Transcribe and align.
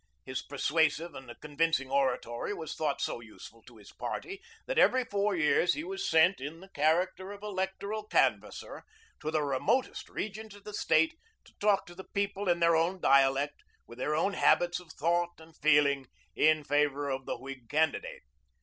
His 0.25 0.41
persuasive 0.41 1.13
and 1.13 1.31
convincing 1.41 1.91
oratory 1.91 2.55
was 2.55 2.73
thought 2.73 2.99
so 2.99 3.19
useful 3.19 3.61
to 3.67 3.77
his 3.77 3.91
party 3.91 4.41
that 4.65 4.79
every 4.79 5.05
four 5.05 5.35
years 5.35 5.75
he 5.75 5.83
was 5.83 6.09
sent, 6.09 6.41
in 6.41 6.59
the 6.59 6.69
character 6.69 7.31
of 7.31 7.43
electoral 7.43 8.05
canvasser, 8.05 8.83
to 9.19 9.29
the 9.29 9.43
remotest 9.43 10.09
regions 10.09 10.55
of 10.55 10.63
the 10.63 10.73
State 10.73 11.13
to 11.45 11.53
talk 11.59 11.85
to 11.85 11.93
the 11.93 12.07
people 12.15 12.49
in 12.49 12.61
their 12.61 12.75
own 12.75 12.99
dialect, 12.99 13.61
with 13.85 13.99
their 13.99 14.15
own 14.15 14.33
habits 14.33 14.79
of 14.79 14.91
thought 14.91 15.33
and 15.39 15.55
feeling, 15.57 16.07
in 16.35 16.63
favor 16.63 17.07
of 17.07 17.27
the 17.27 17.37
Whig 17.37 17.69
candidate. 17.69 18.23